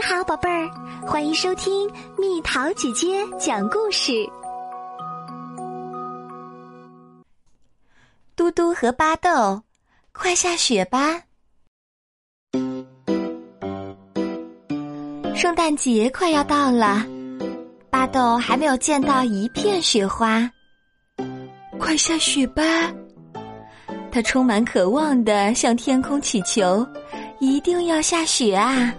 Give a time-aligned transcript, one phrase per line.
[0.00, 0.70] 你好，宝贝儿，
[1.06, 4.26] 欢迎收听蜜桃姐姐讲故事。
[8.34, 9.62] 嘟嘟和巴豆，
[10.12, 11.20] 快下雪吧！
[15.36, 17.04] 圣诞节快要到了，
[17.90, 20.50] 巴豆还没有见到一片雪花。
[21.78, 22.62] 快下雪吧！
[24.10, 26.86] 他充满渴望的向天空祈求，
[27.38, 28.94] 一定要下雪啊！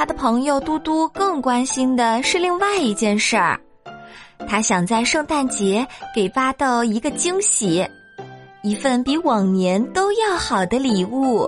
[0.00, 3.60] 他的朋友嘟嘟更关心的是另外一件事儿，
[4.48, 7.86] 他想在圣诞节给巴豆一个惊喜，
[8.62, 11.46] 一份比往年都要好的礼物。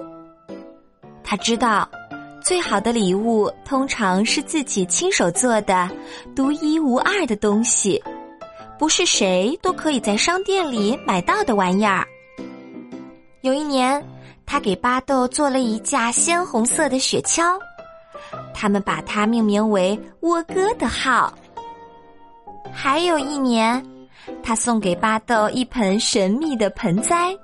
[1.24, 1.88] 他知道，
[2.42, 5.88] 最好的礼物通常是自己亲手做的、
[6.36, 8.04] 独一无二的东西，
[8.78, 12.06] 不是谁都可以在商店里买到的玩意儿。
[13.40, 14.06] 有一年，
[14.44, 17.58] 他给巴豆做了一架鲜红色的雪橇，
[18.54, 21.32] 他们把它命名为“沃哥的号”。
[22.72, 23.84] 还有一年，
[24.42, 27.36] 他送给巴豆一盆神秘的盆栽，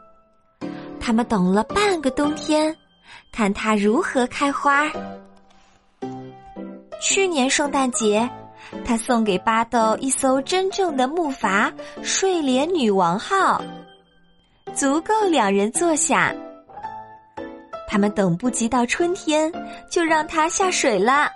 [0.98, 2.74] 他们等了半个冬天，
[3.32, 4.90] 看它如何开花。
[7.00, 8.28] 去年圣诞节，
[8.84, 13.62] 他送给巴豆一艘真正的木筏“睡莲女王号”。
[14.74, 16.34] 足够两人坐下。
[17.88, 19.50] 他们等不及到春天，
[19.90, 21.30] 就让它下水了。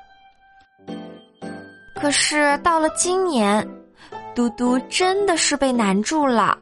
[1.96, 3.66] 可是到了今年，
[4.34, 6.58] 嘟嘟真的是被难住了。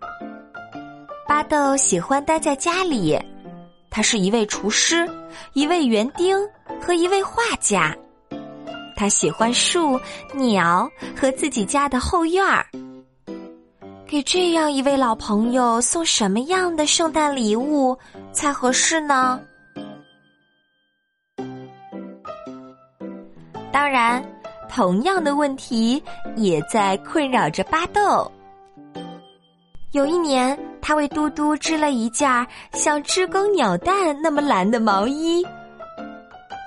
[1.26, 3.18] 巴豆喜欢待在家里，
[3.90, 5.08] 他是一位厨师，
[5.54, 6.38] 一位园丁
[6.80, 7.96] 和一位画家。
[8.96, 9.98] 他喜欢树、
[10.34, 12.66] 鸟和自己家的后院儿。
[14.06, 17.96] 给这样一位老朋友送什么样的圣诞礼物
[18.32, 19.40] 才合适呢？
[23.72, 24.22] 当然，
[24.68, 26.02] 同样的问题
[26.36, 28.30] 也在困扰着巴豆。
[29.92, 35.42] 有一年，他为嘟嘟织了一件像知更鸟蛋那么蓝的毛衣；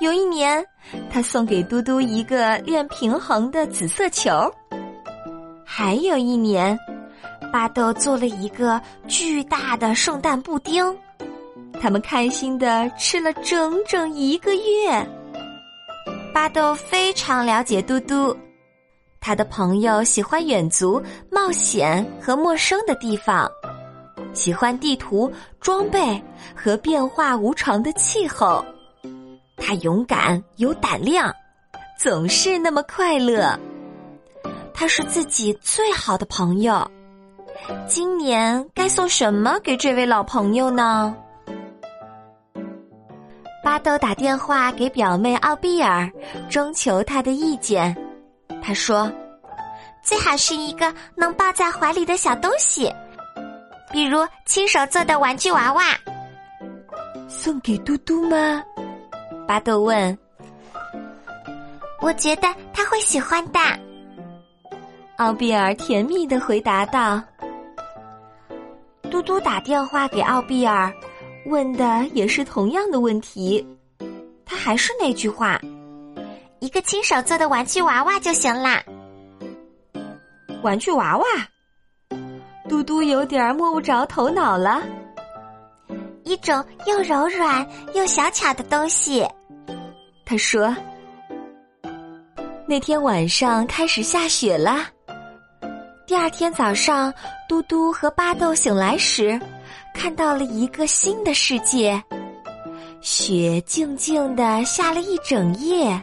[0.01, 0.65] 有一年，
[1.09, 4.49] 他送给嘟嘟一个练平衡的紫色球；
[5.65, 6.77] 还有一年。
[7.51, 10.83] 巴豆做了一个巨大的圣诞布丁，
[11.79, 15.07] 他们开心的吃了整整一个月。
[16.33, 18.35] 巴豆非常了解嘟嘟，
[19.21, 21.01] 他的朋友喜欢远足、
[21.31, 23.49] 冒险和陌生的地方，
[24.33, 26.21] 喜欢地图、装备
[26.55, 28.65] 和变化无常的气候。
[29.57, 31.31] 他勇敢有胆量，
[31.99, 33.57] 总是那么快乐。
[34.73, 36.89] 他是自己最好的朋友。
[37.87, 41.15] 今年该送什么给这位老朋友呢？
[43.73, 46.07] 巴豆打电话给表妹奥比尔，
[46.47, 47.97] 征求她的意见。
[48.61, 49.11] 他说
[50.05, 52.93] ：“最好是一个能抱在怀里的小东西，
[53.91, 55.85] 比如亲手做的玩具娃娃。”
[57.27, 58.61] 送给嘟嘟吗？
[59.47, 60.15] 巴豆问。
[61.99, 63.59] 我觉得他会喜欢的。
[65.17, 67.19] 奥比尔甜蜜的回答道。
[69.09, 70.93] 嘟嘟打电话给奥比尔，
[71.45, 73.65] 问的也是同样的问题。
[74.45, 75.59] 他还是那句话
[76.59, 78.83] ：“一个亲手做的玩具娃娃就行啦。”
[80.63, 81.25] 玩具娃娃，
[82.69, 84.81] 嘟嘟有点摸不着头脑了。
[86.23, 89.27] 一种又柔软又小巧的东西，
[90.25, 90.73] 他说。
[92.65, 94.87] 那天晚上开始下雪了。
[96.07, 97.13] 第二天早上，
[97.49, 99.39] 嘟嘟和巴豆醒来时，
[99.93, 102.01] 看到了一个新的世界。
[103.01, 106.01] 雪静静的下了一整夜，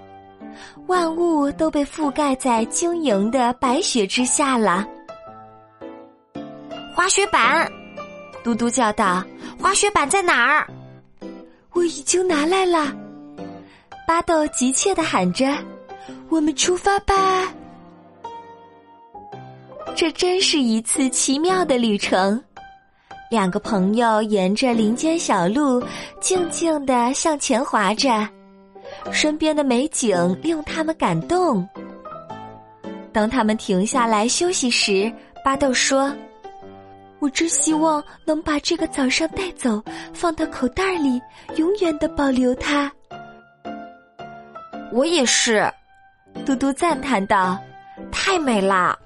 [0.86, 4.86] 万物都被覆盖在晶莹的白雪之下了。
[6.94, 7.66] 滑雪板，
[8.44, 9.24] 嘟嘟叫道
[9.58, 10.68] ：“滑雪板在哪儿？”
[11.72, 12.94] 我已经拿来了。
[14.06, 15.56] 巴豆急切的喊着
[16.28, 17.14] ：“我们出发吧！”
[19.96, 22.42] 这真是一次奇妙的旅程。
[23.30, 25.80] 两个朋友沿着林间小路，
[26.20, 28.28] 静静地向前滑着，
[29.12, 31.66] 身边的美景令他们感动。
[33.12, 35.10] 当他们停下来休息时，
[35.44, 36.12] 巴豆说
[37.20, 39.80] ：“我真希望能把这个早上带走，
[40.12, 41.22] 放到口袋里，
[41.54, 42.90] 永远的保留它。”
[44.92, 45.72] 我也是，
[46.44, 47.56] 嘟嘟赞叹道
[48.10, 48.98] ：“太美啦。”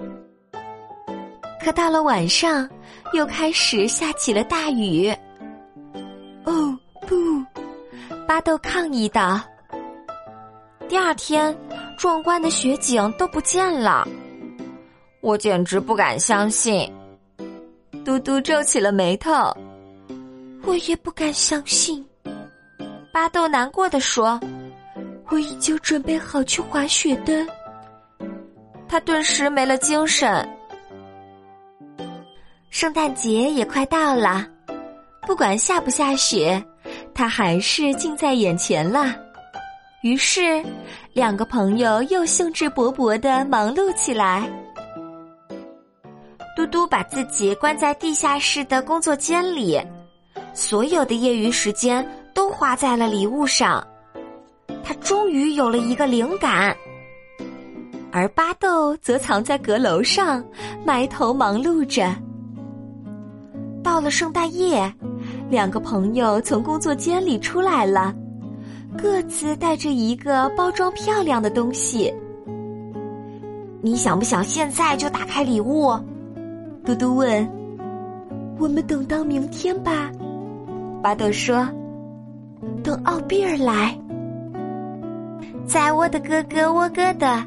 [1.62, 2.67] 可到了晚上，
[3.14, 5.08] 又开始下起了大雨。
[6.44, 7.14] 哦不！
[8.26, 9.40] 巴豆抗议道
[10.88, 11.56] ：“第二天，
[11.96, 14.06] 壮观的雪景都不见了，
[15.20, 16.93] 我简直不敢相信。
[18.05, 19.32] 嘟嘟皱起了眉头，
[20.64, 22.05] 我也不敢相信。
[23.12, 24.40] 巴豆难过的说
[25.31, 27.46] ：“我已经准备好去滑雪的。”
[28.88, 30.46] 他顿时没了精神。
[32.75, 34.44] 圣诞节也快到了，
[35.29, 36.61] 不管下不下雪，
[37.15, 39.15] 它还是近在眼前了。
[40.03, 40.61] 于是，
[41.12, 44.50] 两个朋友又兴致勃勃的忙碌起来。
[46.56, 49.81] 嘟嘟把自己关在地下室的工作间里，
[50.53, 52.05] 所有的业余时间
[52.35, 53.87] 都花在了礼物上。
[54.82, 56.76] 他终于有了一个灵感，
[58.11, 60.44] 而巴豆则藏在阁楼上，
[60.85, 62.12] 埋头忙碌着。
[63.85, 64.93] 到了圣诞夜，
[65.51, 68.13] 两个朋友从工作间里出来了，
[68.97, 72.13] 各自带着一个包装漂亮的东西。
[73.83, 75.93] 你想不想现在就打开礼物？
[76.85, 77.49] 嘟嘟问。
[78.59, 80.11] 我们等到明天吧。
[81.03, 81.69] 巴豆说。
[82.83, 83.97] 等奥比尔来。
[85.67, 87.45] 在窝的哥哥窝哥的，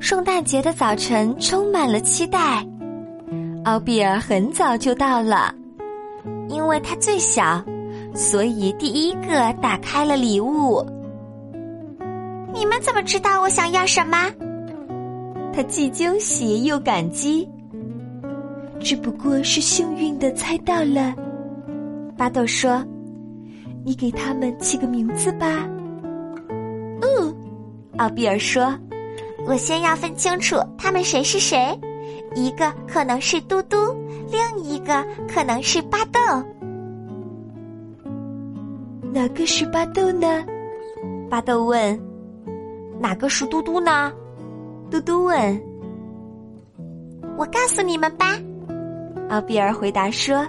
[0.00, 2.66] 圣诞节的早晨充满了期待。
[3.64, 5.54] 奥比尔很早就到了。
[6.48, 7.62] 因为他最小，
[8.14, 10.84] 所以第一个打开了礼物。
[12.54, 14.16] 你们怎么知道我想要什么？
[15.52, 17.48] 他既惊喜又感激。
[18.78, 21.14] 只不过是幸运的猜到了。
[22.16, 22.84] 巴豆说
[23.84, 25.66] ：“你给他们起个名字吧。”
[27.02, 27.36] 嗯，
[27.96, 28.74] 奥比尔说
[29.46, 31.78] ：“我先要分清楚他们谁是谁。”
[32.36, 33.76] 一个可能是嘟嘟，
[34.30, 36.20] 另一个可能是巴豆。
[39.12, 40.44] 哪个是巴豆呢？
[41.30, 42.00] 巴豆问。
[42.98, 44.12] 哪个是嘟嘟呢？
[44.90, 45.62] 嘟嘟问。
[47.36, 48.38] 我告诉你们吧。
[49.28, 50.46] 奥比尔回答说：“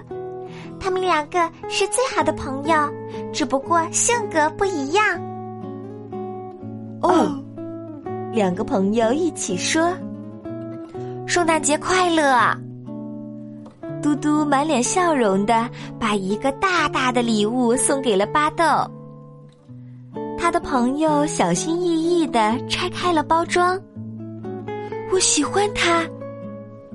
[0.80, 1.38] 他们两个
[1.68, 2.74] 是最好的朋友，
[3.32, 5.04] 只不过性格不一样。”
[7.02, 7.42] 哦，
[8.32, 9.92] 两个朋友一起说。
[11.26, 12.22] 圣诞节快乐！
[14.02, 15.68] 嘟嘟满脸笑容的
[15.98, 18.64] 把一个大大的礼物送给了巴豆。
[20.38, 23.78] 他的朋友小心翼翼的拆开了包装。
[25.12, 26.02] 我喜欢它，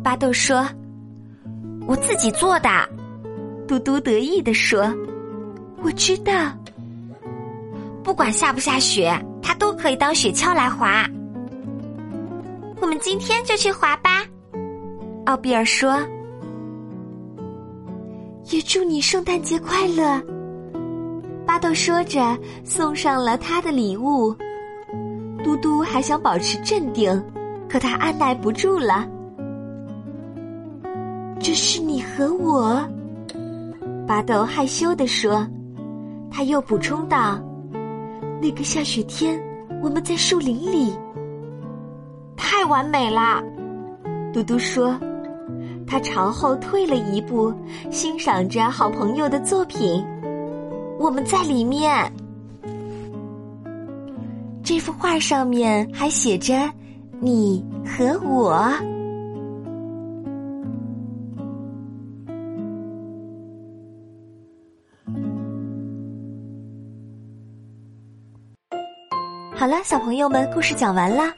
[0.04, 0.68] 巴豆说
[1.86, 2.70] ：“我自己做的。”
[3.68, 4.94] 嘟嘟得意的说
[5.84, 6.32] ：“我知道，
[8.04, 11.06] 不管下不下雪，它都可以当雪橇来滑。”
[12.82, 14.24] 我们今天就去滑吧，
[15.26, 16.00] 奥比尔说。
[18.52, 20.22] 也祝你圣诞节快乐，
[21.46, 24.36] 巴豆说着送上了他的礼物。
[25.44, 27.24] 嘟嘟还想保持镇定，
[27.70, 29.08] 可他按耐不住了。
[31.40, 32.82] 这是你和我，
[34.08, 35.46] 巴豆害羞地说。
[36.36, 37.40] 他又补充道
[38.42, 39.40] ：“那个下雪天，
[39.84, 40.92] 我们在树林里。”
[42.36, 43.40] 太完美了，
[44.34, 45.00] 嘟嘟说。
[45.94, 47.54] 他朝后退了一步，
[47.92, 50.04] 欣赏着好朋友的作品。
[50.98, 52.12] 我们在里面。
[54.64, 56.56] 这幅画上面还写着
[57.22, 58.54] “你和我”。
[69.56, 71.32] 好了，小朋友们，故事讲完啦。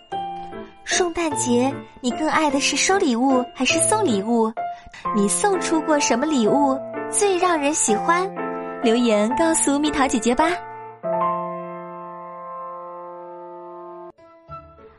[0.97, 4.49] 圣诞节，你更爱的是收礼物还是送礼物？
[5.13, 6.79] 你送出过什么礼物
[7.11, 8.33] 最让人喜欢？
[8.81, 10.45] 留言告诉蜜桃姐姐吧。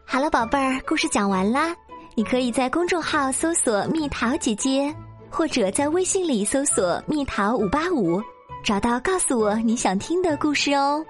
[0.05, 1.75] 好了，宝贝儿，故事讲完啦。
[2.15, 4.95] 你可以在公众号搜索“蜜桃姐姐”，
[5.33, 8.21] 或者在微信里搜索“蜜桃五八五”，
[8.62, 11.03] 找到告诉我你想听的故事哦。